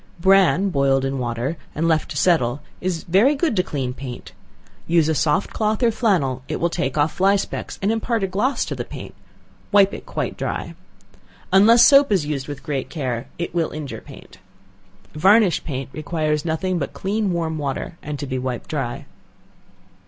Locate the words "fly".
7.13-7.35